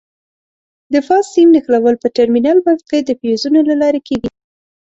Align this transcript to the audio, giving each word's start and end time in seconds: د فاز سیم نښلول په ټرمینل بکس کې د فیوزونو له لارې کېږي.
د 0.93 0.95
فاز 1.07 1.25
سیم 1.35 1.47
نښلول 1.55 1.95
په 1.99 2.07
ټرمینل 2.15 2.57
بکس 2.65 2.83
کې 2.89 2.99
د 3.01 3.09
فیوزونو 3.19 3.59
له 3.69 3.75
لارې 3.81 4.01
کېږي. 4.07 4.29